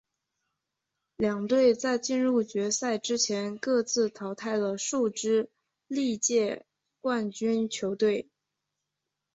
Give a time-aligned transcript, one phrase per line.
[1.17, 5.51] 两队在进入决赛之前各自淘汰了数支
[5.87, 6.65] 历届
[7.01, 8.27] 冠军球队。